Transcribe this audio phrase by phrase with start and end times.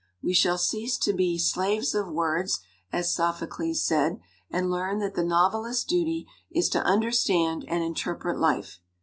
[0.23, 2.61] We shall cease to be 'slaves of words/
[2.91, 8.79] as Sophocles said, and learn that the novelist's duty is to understand and interpret life.